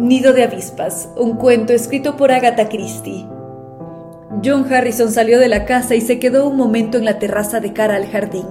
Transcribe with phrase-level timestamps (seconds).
[0.00, 3.28] Nido de avispas, un cuento escrito por Agatha Christie.
[4.42, 7.74] John Harrison salió de la casa y se quedó un momento en la terraza de
[7.74, 8.46] cara al jardín.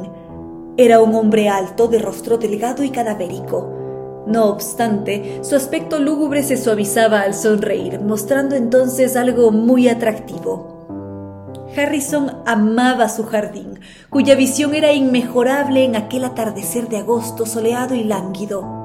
[0.78, 4.24] Era un hombre alto, de rostro delgado y cadavérico.
[4.28, 11.66] No obstante, su aspecto lúgubre se suavizaba al sonreír, mostrando entonces algo muy atractivo.
[11.76, 13.80] Harrison amaba su jardín,
[14.12, 18.79] cuya visión era inmejorable en aquel atardecer de agosto soleado y lánguido.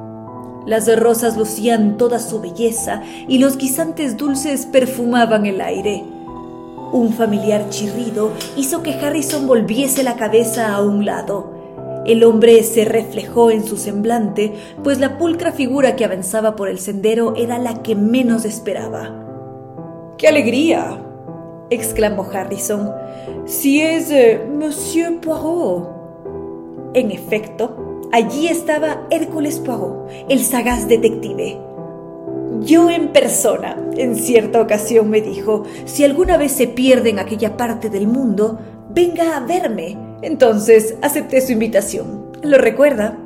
[0.66, 6.04] Las rosas lucían toda su belleza y los guisantes dulces perfumaban el aire.
[6.92, 11.52] Un familiar chirrido hizo que Harrison volviese la cabeza a un lado.
[12.06, 16.78] El hombre se reflejó en su semblante, pues la pulcra figura que avanzaba por el
[16.78, 19.24] sendero era la que menos esperaba.
[20.18, 21.00] ¡Qué alegría!
[21.70, 22.92] exclamó Harrison.
[23.46, 25.88] Si es eh, Monsieur Poirot.
[26.94, 31.58] En efecto, allí estaba Hércules Poirot, el sagaz detective.
[32.60, 37.56] Yo en persona, en cierta ocasión me dijo, si alguna vez se pierde en aquella
[37.56, 38.58] parte del mundo,
[38.90, 39.98] venga a verme.
[40.22, 42.32] Entonces acepté su invitación.
[42.42, 43.18] ¿Lo recuerda?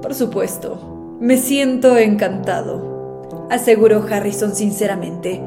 [0.00, 1.18] Por supuesto.
[1.20, 5.40] Me siento encantado, aseguró Harrison sinceramente.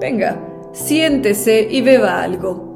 [0.00, 0.40] Venga,
[0.72, 2.69] siéntese y beba algo.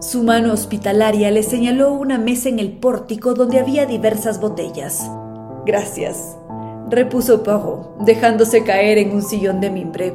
[0.00, 5.10] Su mano hospitalaria le señaló una mesa en el pórtico donde había diversas botellas.
[5.64, 6.36] Gracias,
[6.90, 10.12] repuso Poirot, dejándose caer en un sillón de mimbre.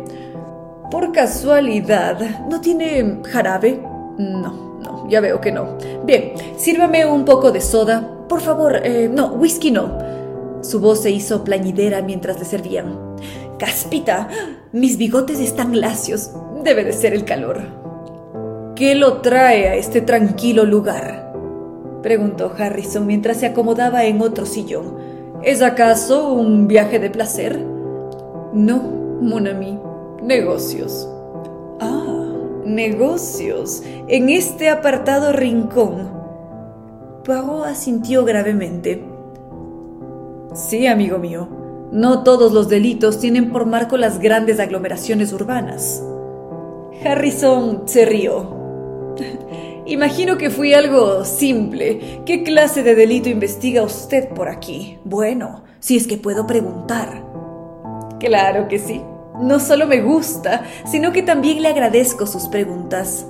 [0.91, 3.81] Por casualidad, ¿no tiene jarabe?
[4.19, 5.77] No, no, ya veo que no.
[6.05, 8.07] Bien, sírvame un poco de soda.
[8.29, 9.97] Por favor, eh, no, whisky no.
[10.61, 12.99] Su voz se hizo plañidera mientras le servían.
[13.57, 14.29] Caspita,
[14.73, 16.29] mis bigotes están lacios.
[16.63, 17.80] Debe de ser el calor.
[18.81, 21.31] ¿Qué lo trae a este tranquilo lugar?
[22.01, 24.95] preguntó Harrison mientras se acomodaba en otro sillón.
[25.43, 27.63] ¿Es acaso un viaje de placer?
[28.53, 28.81] No,
[29.21, 29.77] mon ami.
[30.23, 31.07] Negocios.
[31.79, 32.33] Ah,
[32.65, 33.83] negocios.
[34.07, 36.09] En este apartado rincón.
[37.23, 39.05] Poirot asintió gravemente.
[40.55, 41.47] Sí, amigo mío.
[41.91, 46.03] No todos los delitos tienen por marco las grandes aglomeraciones urbanas.
[47.05, 48.60] Harrison se rió.
[49.85, 52.21] Imagino que fui algo simple.
[52.25, 54.99] ¿Qué clase de delito investiga usted por aquí?
[55.03, 57.23] Bueno, si es que puedo preguntar.
[58.19, 59.01] Claro que sí.
[59.41, 63.25] No solo me gusta, sino que también le agradezco sus preguntas.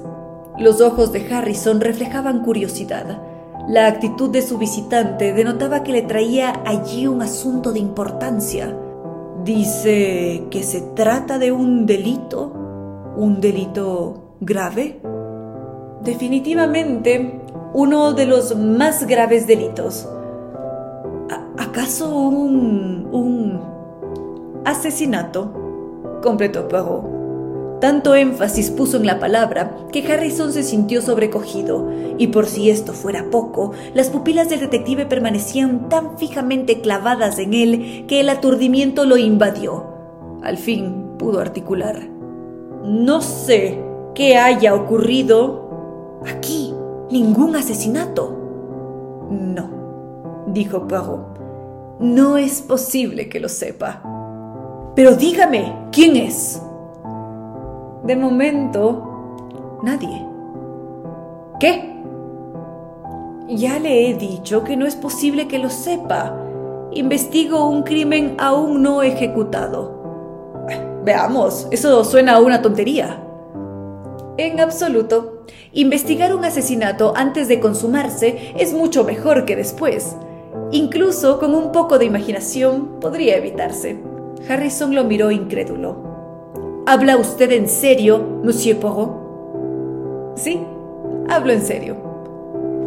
[0.57, 3.21] Los ojos de Harrison reflejaban curiosidad.
[3.67, 8.75] La actitud de su visitante denotaba que le traía allí un asunto de importancia.
[9.45, 12.51] Dice que se trata de un delito,
[13.15, 14.99] un delito grave.
[16.03, 17.41] Definitivamente,
[17.73, 20.07] uno de los más graves delitos.
[21.57, 23.07] ¿Acaso un...
[23.11, 23.61] un...
[24.65, 25.51] asesinato?
[26.21, 27.21] completó Poirot.
[27.81, 31.89] Tanto énfasis puso en la palabra que Harrison se sintió sobrecogido,
[32.19, 37.55] y por si esto fuera poco, las pupilas del detective permanecían tan fijamente clavadas en
[37.55, 39.85] él que el aturdimiento lo invadió.
[40.43, 42.07] Al fin pudo articular.
[42.83, 43.81] No sé
[44.13, 45.60] qué haya ocurrido.
[46.27, 46.73] Aquí,
[47.09, 48.37] ningún asesinato.
[49.29, 49.69] No,
[50.47, 51.39] dijo Poirot.
[51.99, 54.01] No es posible que lo sepa.
[54.95, 56.61] Pero dígame, ¿quién es?
[58.03, 60.25] De momento, nadie.
[61.59, 61.91] ¿Qué?
[63.47, 66.35] Ya le he dicho que no es posible que lo sepa.
[66.91, 70.01] Investigo un crimen aún no ejecutado.
[71.03, 73.23] Veamos, eso suena a una tontería.
[74.37, 75.45] En absoluto.
[75.73, 80.15] Investigar un asesinato antes de consumarse es mucho mejor que después.
[80.71, 83.99] Incluso con un poco de imaginación podría evitarse.
[84.47, 86.83] Harrison lo miró incrédulo.
[86.87, 90.35] ¿Habla usted en serio, Monsieur Poirot?
[90.35, 90.59] Sí,
[91.29, 91.97] hablo en serio.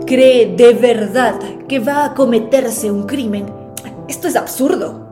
[0.07, 1.39] ¿Cree de verdad
[1.69, 3.47] que va a cometerse un crimen?
[4.09, 5.07] Esto es absurdo.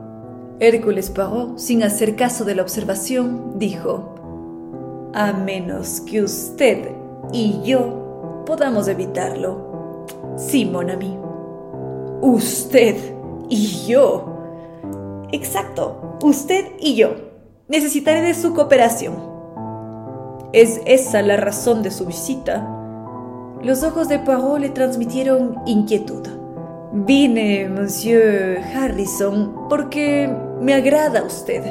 [0.59, 4.15] Hércules Poirot, sin hacer caso de la observación, dijo,
[5.13, 6.91] a menos que usted
[7.31, 10.05] y yo podamos evitarlo.
[10.35, 11.17] Sí, mon ami.
[12.21, 12.95] Usted
[13.49, 14.25] y yo.
[15.31, 17.15] Exacto, usted y yo.
[17.67, 19.15] Necesitaré de su cooperación.
[20.51, 22.67] ¿Es esa la razón de su visita?
[23.61, 26.27] Los ojos de Poirot le transmitieron inquietud.
[26.91, 31.63] Vine, monsieur Harrison, porque me agrada usted.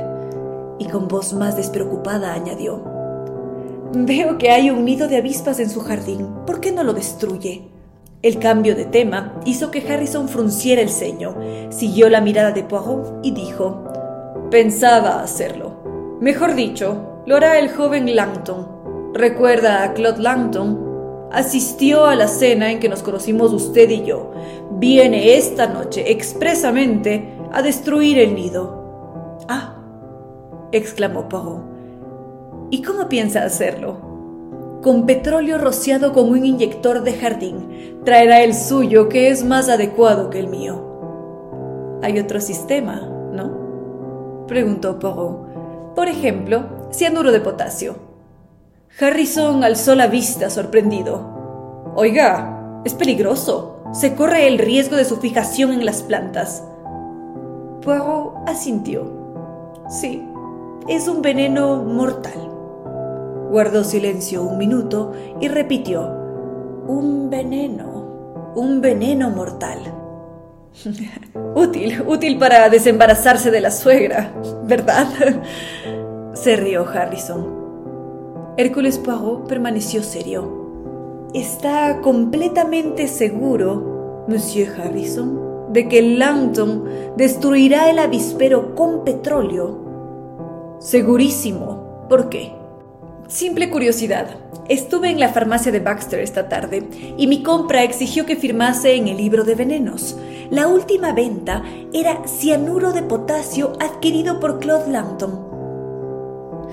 [0.78, 2.91] Y con voz más despreocupada añadió.
[3.94, 6.26] Veo que hay un nido de avispas en su jardín.
[6.46, 7.68] ¿Por qué no lo destruye?
[8.22, 11.36] El cambio de tema hizo que Harrison frunciera el ceño,
[11.68, 13.84] siguió la mirada de Poirot y dijo,
[14.50, 16.18] Pensaba hacerlo.
[16.22, 19.12] Mejor dicho, lo hará el joven Langton.
[19.12, 21.28] ¿Recuerda a Claude Langton?
[21.30, 24.32] Asistió a la cena en que nos conocimos usted y yo.
[24.70, 29.36] Viene esta noche expresamente a destruir el nido.
[29.48, 29.76] Ah,
[30.72, 31.71] exclamó Poirot.
[32.72, 34.12] ¿Y cómo piensa hacerlo?
[34.82, 38.00] con petróleo rociado con un inyector de jardín.
[38.04, 42.00] Traerá el suyo, que es más adecuado que el mío.
[42.02, 43.00] Hay otro sistema,
[43.32, 44.44] ¿no?
[44.48, 45.94] preguntó Poirot.
[45.94, 47.94] Por ejemplo, cianuro de potasio.
[49.00, 51.92] Harrison alzó la vista sorprendido.
[51.94, 53.84] Oiga, es peligroso.
[53.92, 56.64] Se corre el riesgo de su fijación en las plantas.
[57.82, 59.04] Poirot asintió.
[59.88, 60.26] Sí,
[60.88, 62.51] es un veneno mortal.
[63.52, 66.00] Guardó silencio un minuto y repitió,
[66.86, 69.78] un veneno, un veneno mortal.
[71.54, 74.32] útil, útil para desembarazarse de la suegra,
[74.64, 75.06] ¿verdad?
[76.32, 78.54] Se rió Harrison.
[78.56, 81.28] Hércules Poirot permaneció serio.
[81.34, 86.88] ¿Está completamente seguro, Monsieur Harrison, de que Langton
[87.18, 90.78] destruirá el avispero con petróleo?
[90.80, 92.06] Segurísimo.
[92.08, 92.61] ¿Por qué?
[93.32, 94.26] Simple curiosidad.
[94.68, 96.86] Estuve en la farmacia de Baxter esta tarde
[97.16, 100.18] y mi compra exigió que firmase en el libro de venenos.
[100.50, 101.62] La última venta
[101.94, 105.46] era cianuro de potasio adquirido por Claude Langton.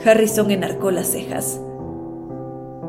[0.04, 1.62] Harrison enarcó las cejas.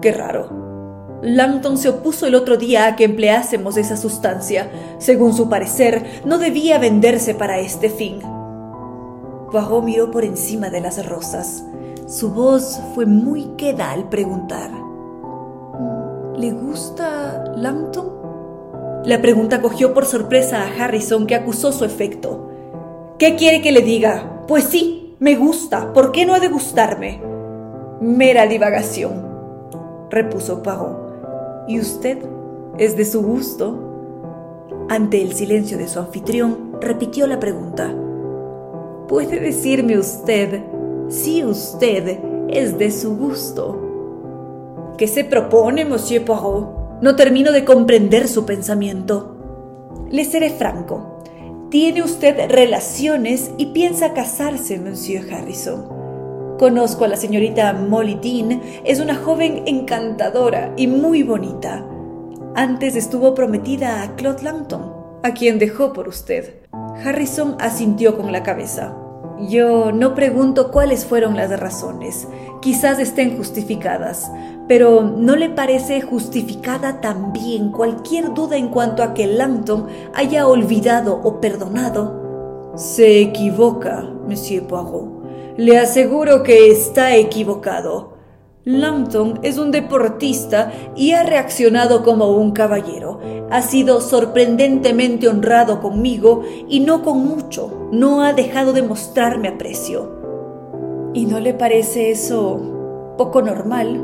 [0.02, 1.20] Qué raro.
[1.23, 4.69] Langton se opuso el otro día a que empleásemos esa sustancia.
[4.99, 8.19] Según su parecer, no debía venderse para este fin.
[9.52, 11.62] Poirot miró por encima de las rosas.
[12.10, 14.72] Su voz fue muy queda al preguntar.
[16.36, 19.02] ¿Le gusta Langton?
[19.04, 22.50] La pregunta cogió por sorpresa a Harrison, que acusó su efecto.
[23.16, 24.42] ¿Qué quiere que le diga?
[24.48, 25.92] Pues sí, me gusta.
[25.92, 27.22] ¿Por qué no ha de gustarme?
[28.00, 29.24] Mera divagación,
[30.10, 31.68] repuso Poirot.
[31.68, 32.18] ¿Y usted
[32.76, 33.78] es de su gusto?
[34.88, 37.94] Ante el silencio de su anfitrión, repitió la pregunta.
[39.06, 40.69] ¿Puede decirme usted
[41.10, 44.94] si usted es de su gusto.
[44.96, 47.02] ¿Qué se propone, Monsieur Poirot?
[47.02, 49.36] No termino de comprender su pensamiento.
[50.08, 51.18] Le seré franco.
[51.70, 56.00] Tiene usted relaciones y piensa casarse, Monsieur Harrison.
[56.58, 61.84] Conozco a la señorita Molly Dean, es una joven encantadora y muy bonita.
[62.54, 64.92] Antes estuvo prometida a Claude Langton,
[65.22, 66.66] a quien dejó por usted.
[67.02, 68.94] Harrison asintió con la cabeza.
[69.48, 72.28] Yo no pregunto cuáles fueron las razones,
[72.60, 74.31] quizás estén justificadas,
[74.69, 81.20] pero ¿no le parece justificada también cualquier duda en cuanto a que Langton haya olvidado
[81.25, 82.72] o perdonado?
[82.76, 85.56] Se equivoca, Monsieur Poirot.
[85.56, 88.14] Le aseguro que está equivocado.
[88.64, 93.20] Langton es un deportista y ha reaccionado como un caballero.
[93.50, 97.79] Ha sido sorprendentemente honrado conmigo y no con mucho.
[97.92, 100.20] No ha dejado de mostrarme aprecio.
[101.12, 104.00] ¿Y no le parece eso poco normal?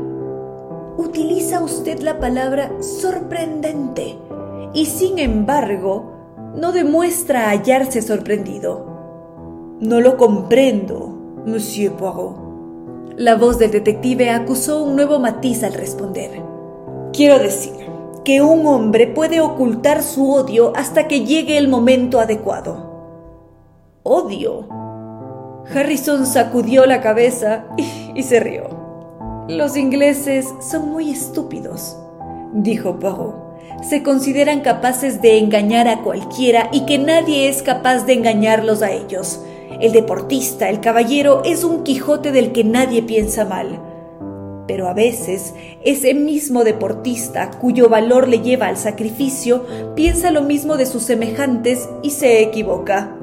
[0.97, 4.17] Utiliza usted la palabra sorprendente
[4.73, 6.11] y sin embargo
[6.53, 8.85] no demuestra hallarse sorprendido.
[9.79, 11.07] No lo comprendo,
[11.45, 12.35] Monsieur Poirot.
[13.15, 16.41] La voz del detective acusó un nuevo matiz al responder.
[17.13, 17.73] Quiero decir
[18.25, 22.86] que un hombre puede ocultar su odio hasta que llegue el momento adecuado.
[24.09, 24.65] ¿Odio?
[25.69, 27.65] Harrison sacudió la cabeza
[28.15, 28.69] y, se rió.
[29.49, 31.97] Los ingleses son muy estúpidos,
[32.53, 33.35] dijo Poirot.
[33.83, 38.91] Se consideran capaces de engañar a cualquiera y que nadie es capaz de engañarlos a
[38.91, 39.41] ellos.
[39.81, 43.81] El deportista, el caballero, es un Quijote del que nadie piensa mal.
[44.69, 50.77] Pero a veces ese mismo deportista, cuyo valor le lleva al sacrificio, piensa lo mismo
[50.77, 53.16] de sus semejantes y se equivoca.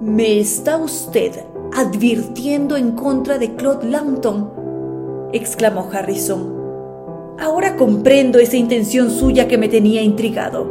[0.00, 4.50] ¿Me está usted advirtiendo en contra de Claude Langton?
[5.32, 6.52] exclamó Harrison.
[7.38, 10.66] Ahora comprendo esa intención suya que me tenía intrigado.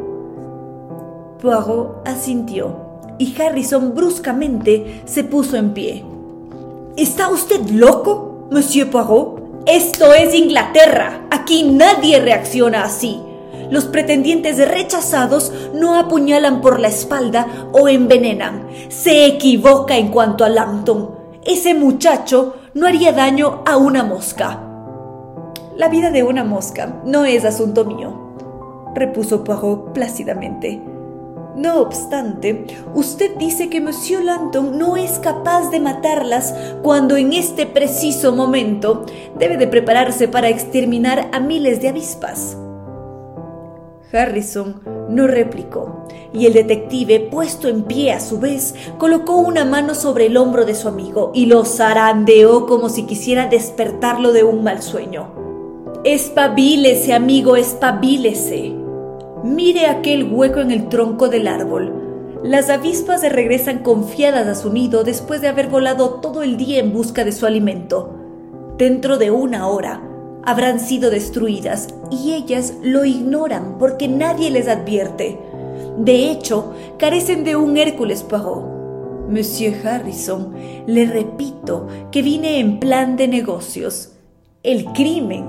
[1.41, 2.75] Poirot asintió
[3.17, 6.03] y Harrison bruscamente se puso en pie.
[6.97, 9.63] ¿Está usted loco, Monsieur Poirot?
[9.65, 11.27] Esto es Inglaterra.
[11.31, 13.21] Aquí nadie reacciona así.
[13.73, 18.67] Los pretendientes rechazados no apuñalan por la espalda o envenenan.
[18.89, 21.09] Se equivoca en cuanto a Langton.
[21.43, 24.61] Ese muchacho no haría daño a una mosca.
[25.75, 28.35] La vida de una mosca no es asunto mío,
[28.93, 30.79] repuso Poirot plácidamente.
[31.55, 36.53] No obstante, usted dice que Monsieur Langton no es capaz de matarlas
[36.83, 39.03] cuando en este preciso momento
[39.39, 42.55] debe de prepararse para exterminar a miles de avispas.
[44.13, 49.95] Harrison no replicó, y el detective, puesto en pie a su vez, colocó una mano
[49.95, 54.63] sobre el hombro de su amigo y lo zarandeó como si quisiera despertarlo de un
[54.63, 55.43] mal sueño.
[56.03, 58.73] Espabilese, amigo, espabilese.
[59.43, 62.01] Mire aquel hueco en el tronco del árbol.
[62.43, 66.79] Las avispas se regresan confiadas a su nido después de haber volado todo el día
[66.79, 68.13] en busca de su alimento.
[68.77, 70.01] Dentro de una hora,
[70.45, 75.39] habrán sido destruidas y ellas lo ignoran porque nadie les advierte.
[75.97, 78.71] De hecho, carecen de un Hércules Poirot.
[79.29, 80.53] Monsieur Harrison,
[80.85, 84.11] le repito que vine en plan de negocios.
[84.63, 85.45] El crimen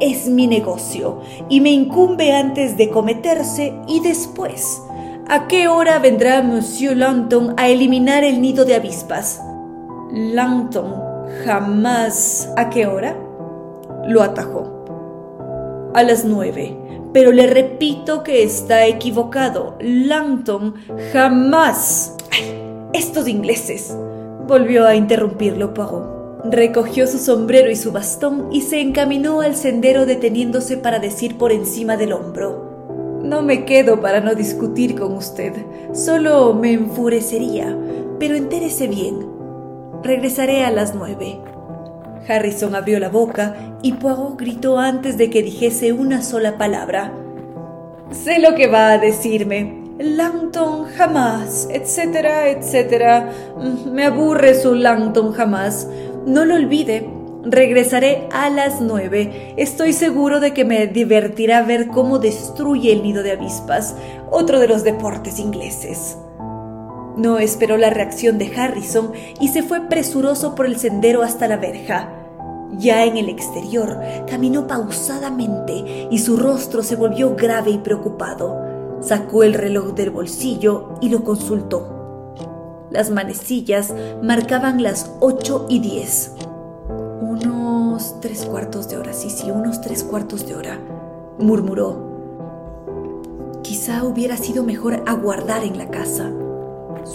[0.00, 4.80] es mi negocio y me incumbe antes de cometerse y después.
[5.28, 9.42] ¿A qué hora vendrá Monsieur Langton a eliminar el nido de avispas?
[10.12, 10.94] Langton
[11.44, 12.48] jamás.
[12.56, 13.16] ¿A qué hora?
[14.08, 15.90] Lo atajó.
[15.94, 16.76] A las nueve.
[17.12, 19.76] Pero le repito que está equivocado.
[19.80, 20.74] Langton
[21.12, 22.14] jamás.
[22.30, 22.88] ¡Ay!
[22.92, 23.96] Estos ingleses.
[24.46, 26.44] Volvió a interrumpirlo Poirot.
[26.50, 31.50] Recogió su sombrero y su bastón y se encaminó al sendero deteniéndose para decir por
[31.50, 33.20] encima del hombro.
[33.22, 35.52] No me quedo para no discutir con usted,
[35.92, 37.76] solo me enfurecería,
[38.20, 39.26] pero entérese bien.
[40.04, 41.40] Regresaré a las nueve.
[42.28, 47.12] Harrison abrió la boca y Poirot gritó antes de que dijese una sola palabra.
[48.10, 49.84] Sé lo que va a decirme.
[49.98, 53.32] Langton jamás, etcétera, etcétera.
[53.90, 55.88] Me aburre su Langton jamás.
[56.26, 57.08] No lo olvide.
[57.44, 59.54] Regresaré a las nueve.
[59.56, 63.94] Estoy seguro de que me divertirá ver cómo destruye el nido de avispas,
[64.30, 66.16] otro de los deportes ingleses.
[67.16, 71.56] No esperó la reacción de Harrison y se fue presuroso por el sendero hasta la
[71.56, 72.15] verja.
[72.72, 78.60] Ya en el exterior, caminó pausadamente y su rostro se volvió grave y preocupado.
[79.00, 82.36] Sacó el reloj del bolsillo y lo consultó.
[82.90, 83.92] Las manecillas
[84.22, 86.32] marcaban las ocho y diez.
[87.20, 90.78] Unos tres cuartos de hora, sí, sí, unos tres cuartos de hora,
[91.38, 92.16] murmuró.
[93.62, 96.30] Quizá hubiera sido mejor aguardar en la casa.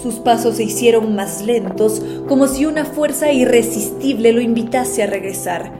[0.00, 5.72] Sus pasos se hicieron más lentos, como si una fuerza irresistible lo invitase a regresar.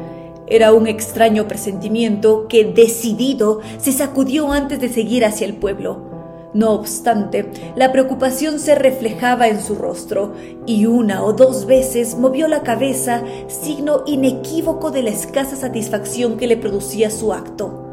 [0.46, 6.10] Era un extraño presentimiento que, decidido, se sacudió antes de seguir hacia el pueblo.
[6.52, 10.34] No obstante, la preocupación se reflejaba en su rostro
[10.66, 16.46] y una o dos veces movió la cabeza, signo inequívoco de la escasa satisfacción que
[16.46, 17.88] le producía su acto.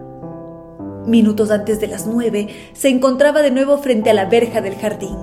[1.05, 5.17] Minutos antes de las nueve, se encontraba de nuevo frente a la verja del jardín.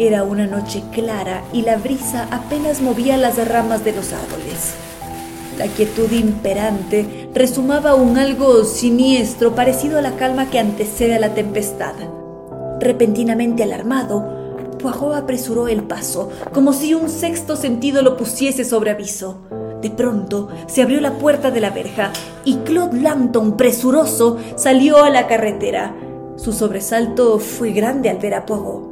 [0.00, 4.74] Era una noche clara y la brisa apenas movía las ramas de los árboles.
[5.58, 11.34] La quietud imperante resumaba un algo siniestro parecido a la calma que antecede a la
[11.34, 11.94] tempestad.
[12.78, 14.24] Repentinamente alarmado,
[14.78, 19.40] Poirot apresuró el paso, como si un sexto sentido lo pusiese sobre aviso.
[19.82, 22.12] De pronto se abrió la puerta de la verja
[22.44, 25.92] y Claude Langton, presuroso, salió a la carretera.
[26.36, 28.87] Su sobresalto fue grande al ver a Poirot.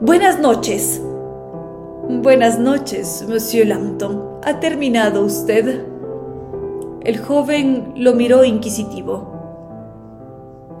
[0.00, 1.00] Buenas noches.
[2.08, 4.40] Buenas noches, Monsieur Langton.
[4.44, 5.84] ¿Ha terminado usted?
[7.02, 9.30] El joven lo miró inquisitivo.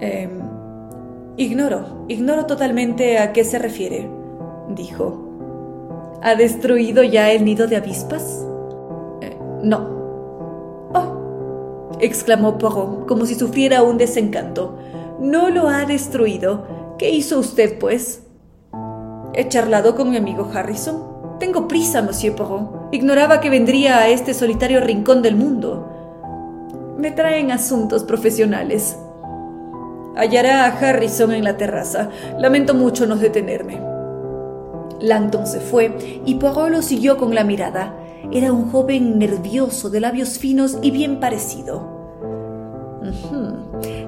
[0.00, 0.28] Eh,
[1.36, 4.10] ignoro, ignoro totalmente a qué se refiere,
[4.70, 6.18] dijo.
[6.22, 8.46] ¿Ha destruido ya el nido de avispas?
[9.20, 9.78] Eh, no.
[10.94, 14.76] Oh, exclamó Poirot, como si sufriera un desencanto.
[15.20, 16.79] No lo ha destruido.
[17.00, 18.24] ¿Qué hizo usted, pues?
[19.32, 21.38] He charlado con mi amigo Harrison.
[21.38, 22.92] Tengo prisa, Monsieur Poirot.
[22.92, 25.88] Ignoraba que vendría a este solitario rincón del mundo.
[26.98, 28.98] Me traen asuntos profesionales.
[30.14, 32.10] Hallará a Harrison en la terraza.
[32.38, 33.80] Lamento mucho no detenerme.
[35.00, 37.96] Langton se fue y Poirot lo siguió con la mirada.
[38.30, 41.99] Era un joven nervioso, de labios finos y bien parecido.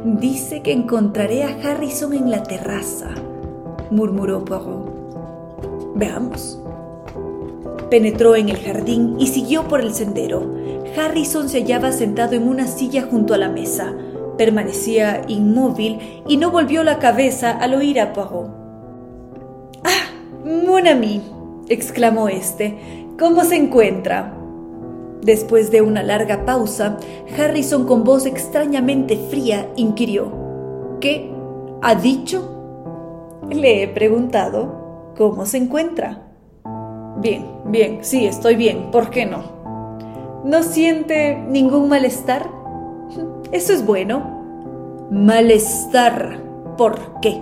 [0.04, 3.10] Dice que encontraré a Harrison en la terraza,
[3.90, 5.94] murmuró Poirot.
[5.94, 6.60] Veamos.
[7.90, 10.54] Penetró en el jardín y siguió por el sendero.
[10.96, 13.94] Harrison se hallaba sentado en una silla junto a la mesa.
[14.36, 18.50] Permanecía inmóvil y no volvió la cabeza al oír a Poirot.
[19.84, 20.10] ¡Ah!
[20.44, 21.22] Mon ami!
[21.68, 23.06] exclamó éste.
[23.18, 24.41] ¿Cómo se encuentra?
[25.22, 26.96] Después de una larga pausa,
[27.38, 30.32] Harrison con voz extrañamente fría inquirió.
[31.00, 31.32] ¿Qué?
[31.80, 33.40] ¿Ha dicho?
[33.48, 36.22] Le he preguntado cómo se encuentra.
[37.18, 38.90] Bien, bien, sí, estoy bien.
[38.90, 40.42] ¿Por qué no?
[40.44, 42.50] ¿No siente ningún malestar?
[43.52, 45.06] Eso es bueno.
[45.12, 46.40] Malestar.
[46.76, 47.40] ¿Por qué?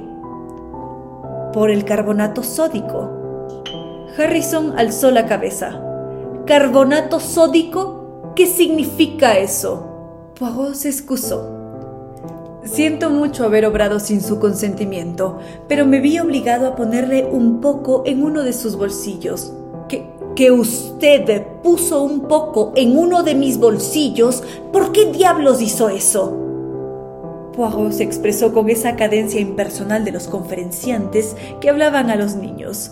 [1.54, 3.10] Por el carbonato sódico.
[4.18, 5.89] Harrison alzó la cabeza.
[6.50, 8.32] ¿Carbonato sódico?
[8.34, 10.32] ¿Qué significa eso?
[10.36, 11.48] Poirot se excusó.
[12.64, 15.38] Siento mucho haber obrado sin su consentimiento,
[15.68, 19.52] pero me vi obligado a ponerle un poco en uno de sus bolsillos.
[19.88, 24.42] ¿Que, que usted puso un poco en uno de mis bolsillos?
[24.72, 26.36] ¿Por qué diablos hizo eso?
[27.54, 32.90] Poirot se expresó con esa cadencia impersonal de los conferenciantes que hablaban a los niños.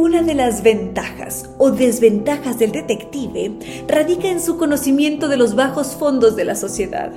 [0.00, 5.96] Una de las ventajas o desventajas del detective radica en su conocimiento de los bajos
[5.96, 7.10] fondos de la sociedad.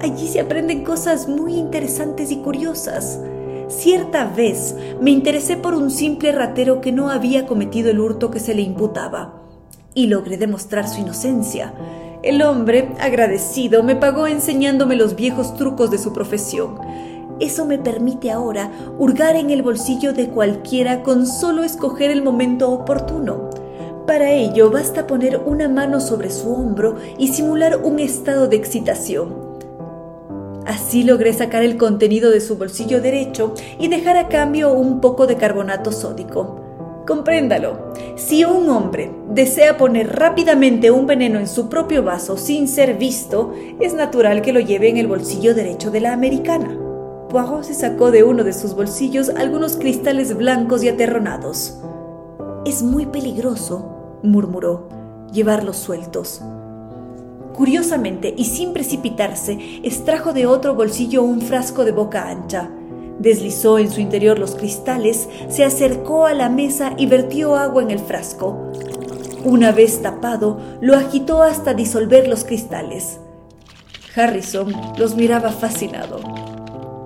[0.00, 3.20] Allí se aprenden cosas muy interesantes y curiosas.
[3.68, 8.40] Cierta vez me interesé por un simple ratero que no había cometido el hurto que
[8.40, 9.40] se le imputaba
[9.94, 11.74] y logré demostrar su inocencia.
[12.24, 16.74] El hombre, agradecido, me pagó enseñándome los viejos trucos de su profesión
[17.40, 22.70] eso me permite ahora hurgar en el bolsillo de cualquiera con solo escoger el momento
[22.70, 23.50] oportuno.
[24.06, 29.46] Para ello basta poner una mano sobre su hombro y simular un estado de excitación.
[30.64, 35.26] Así logré sacar el contenido de su bolsillo derecho y dejar a cambio un poco
[35.26, 36.60] de carbonato sódico.
[37.06, 42.94] Compréndalo, si un hombre desea poner rápidamente un veneno en su propio vaso sin ser
[42.94, 46.85] visto, es natural que lo lleve en el bolsillo derecho de la americana.
[47.28, 51.78] Poirot se sacó de uno de sus bolsillos algunos cristales blancos y aterronados.
[52.64, 54.88] Es muy peligroso, murmuró,
[55.32, 56.40] llevarlos sueltos.
[57.52, 62.70] Curiosamente y sin precipitarse, extrajo de otro bolsillo un frasco de boca ancha.
[63.18, 67.90] Deslizó en su interior los cristales, se acercó a la mesa y vertió agua en
[67.90, 68.70] el frasco.
[69.42, 73.18] Una vez tapado, lo agitó hasta disolver los cristales.
[74.14, 76.20] Harrison los miraba fascinado.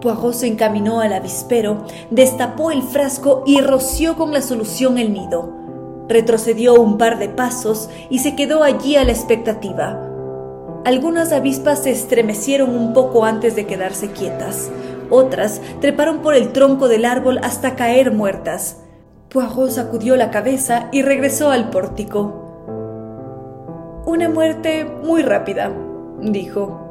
[0.00, 5.52] Poirot se encaminó al avispero, destapó el frasco y roció con la solución el nido.
[6.08, 10.06] Retrocedió un par de pasos y se quedó allí a la expectativa.
[10.84, 14.70] Algunas avispas se estremecieron un poco antes de quedarse quietas.
[15.10, 18.78] Otras treparon por el tronco del árbol hasta caer muertas.
[19.28, 22.40] Poirot sacudió la cabeza y regresó al pórtico.
[24.06, 25.70] Una muerte muy rápida,
[26.22, 26.86] dijo.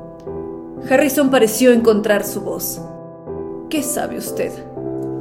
[0.90, 2.82] Harrison pareció encontrar su voz.
[3.70, 4.52] ¿Qué sabe usted?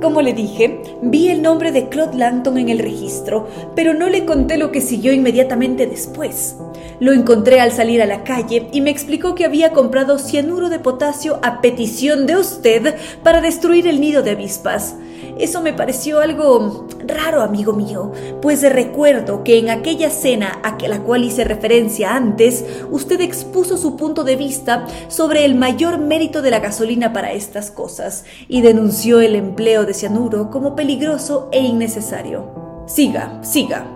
[0.01, 4.25] Como le dije, vi el nombre de Claude Langton en el registro, pero no le
[4.25, 6.57] conté lo que siguió inmediatamente después.
[6.99, 10.79] Lo encontré al salir a la calle y me explicó que había comprado cianuro de
[10.79, 14.95] potasio a petición de usted para destruir el nido de avispas.
[15.39, 21.01] Eso me pareció algo raro, amigo mío, pues recuerdo que en aquella cena a la
[21.01, 26.51] cual hice referencia antes, usted expuso su punto de vista sobre el mayor mérito de
[26.51, 32.85] la gasolina para estas cosas y denunció el empleo de cianuro como peligroso e innecesario.
[32.87, 33.87] Siga, siga.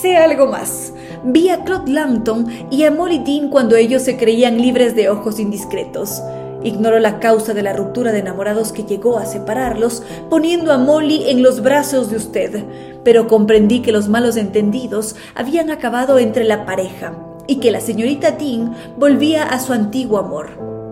[0.00, 0.92] Sé algo más.
[1.22, 5.38] Vi a Claude Langton y a Molly Dean cuando ellos se creían libres de ojos
[5.38, 6.22] indiscretos.
[6.64, 11.30] Ignoró la causa de la ruptura de enamorados que llegó a separarlos, poniendo a Molly
[11.30, 12.64] en los brazos de usted,
[13.04, 17.14] pero comprendí que los malos entendidos habían acabado entre la pareja
[17.46, 20.50] y que la señorita Dean volvía a su antiguo amor.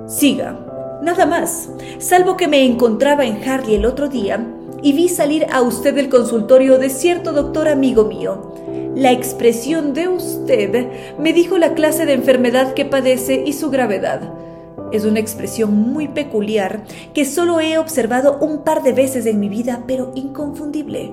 [0.09, 0.59] Siga.
[1.02, 4.44] Nada más, salvo que me encontraba en Harley el otro día
[4.83, 8.52] y vi salir a usted del consultorio de cierto doctor amigo mío.
[8.94, 14.35] La expresión de usted me dijo la clase de enfermedad que padece y su gravedad.
[14.92, 16.83] Es una expresión muy peculiar
[17.14, 21.12] que solo he observado un par de veces en mi vida, pero inconfundible.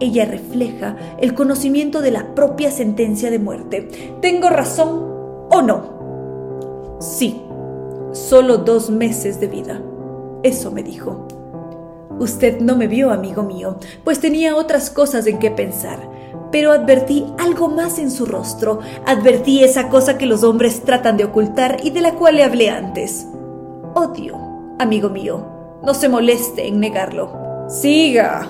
[0.00, 3.88] Ella refleja el conocimiento de la propia sentencia de muerte.
[4.20, 6.98] ¿Tengo razón o no?
[7.00, 7.40] Sí,
[8.12, 9.82] solo dos meses de vida.
[10.42, 11.26] Eso me dijo.
[12.18, 15.98] Usted no me vio, amigo mío, pues tenía otras cosas en que pensar
[16.50, 21.24] pero advertí algo más en su rostro, advertí esa cosa que los hombres tratan de
[21.24, 23.26] ocultar y de la cual le hablé antes.
[23.94, 24.36] Odio,
[24.78, 25.44] amigo mío,
[25.82, 27.66] no se moleste en negarlo.
[27.68, 28.48] Siga,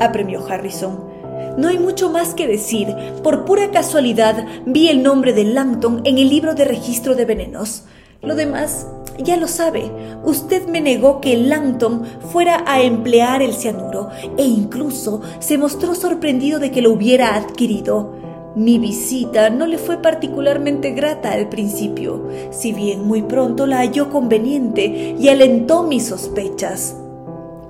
[0.00, 1.10] apremió Harrison.
[1.56, 2.94] No hay mucho más que decir.
[3.22, 7.84] Por pura casualidad vi el nombre de Langton en el libro de registro de venenos.
[8.22, 8.86] Lo demás
[9.22, 9.90] ya lo sabe,
[10.24, 16.58] usted me negó que Langton fuera a emplear el cianuro e incluso se mostró sorprendido
[16.58, 18.12] de que lo hubiera adquirido.
[18.56, 24.10] Mi visita no le fue particularmente grata al principio, si bien muy pronto la halló
[24.10, 26.96] conveniente y alentó mis sospechas.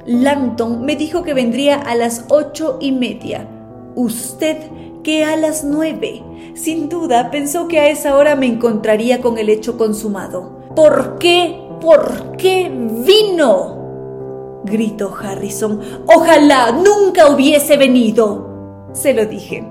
[0.07, 3.47] Langton me dijo que vendría a las ocho y media.
[3.95, 4.57] Usted
[5.03, 6.23] que a las nueve.
[6.55, 10.60] Sin duda pensó que a esa hora me encontraría con el hecho consumado.
[10.75, 11.69] ¿Por qué?
[11.81, 12.71] ¿Por qué
[13.05, 14.61] vino?
[14.65, 15.81] gritó Harrison.
[16.07, 18.89] Ojalá nunca hubiese venido.
[18.93, 19.67] Se lo dije.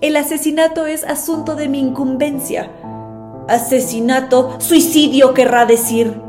[0.00, 2.70] El asesinato es asunto de mi incumbencia.
[3.48, 6.20] Asesinato, suicidio querrá decir.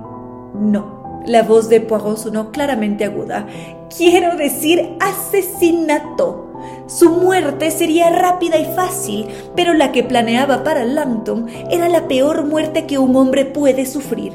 [0.54, 3.48] No, la voz de Poirot sonó claramente aguda.
[3.96, 6.51] Quiero decir asesinato.
[6.88, 12.46] Su muerte sería rápida y fácil, pero la que planeaba para Langton era la peor
[12.46, 14.34] muerte que un hombre puede sufrir.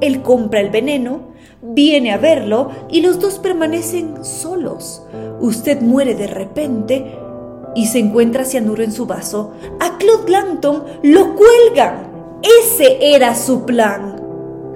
[0.00, 1.30] Él compra el veneno,
[1.62, 5.02] viene a verlo y los dos permanecen solos.
[5.40, 7.18] Usted muere de repente
[7.74, 9.52] y se encuentra cianuro en su vaso.
[9.78, 12.10] A Claude Langton lo cuelgan.
[12.62, 14.29] Ese era su plan.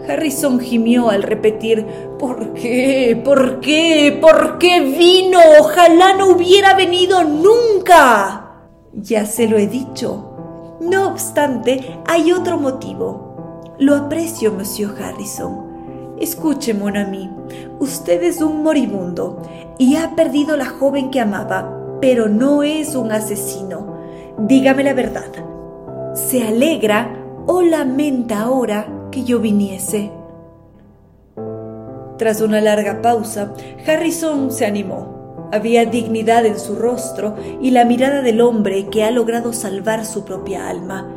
[0.09, 1.87] Harrison gimió al repetir
[2.19, 3.21] ¿Por qué?
[3.25, 4.19] ¿Por qué?
[4.21, 5.39] ¿Por qué vino?
[5.61, 8.45] Ojalá no hubiera venido nunca.
[8.93, 10.77] Ya se lo he dicho.
[10.81, 13.73] No obstante, hay otro motivo.
[13.79, 16.15] Lo aprecio, Monsieur Harrison.
[16.19, 17.29] Escuche, mon ami,
[17.81, 19.43] usted es un moribundo
[19.79, 23.97] y ha perdido la joven que amaba, pero no es un asesino.
[24.39, 25.31] Dígame la verdad.
[26.15, 30.11] ¿Se alegra o lamenta ahora que yo viniese?
[32.19, 33.55] Tras una larga pausa,
[33.87, 35.49] Harrison se animó.
[35.53, 40.25] Había dignidad en su rostro y la mirada del hombre que ha logrado salvar su
[40.25, 41.09] propia alma.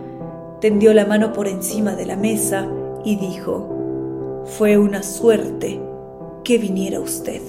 [0.61, 2.67] Tendió la mano por encima de la mesa
[3.03, 5.81] y dijo, Fue una suerte
[6.43, 7.41] que viniera usted.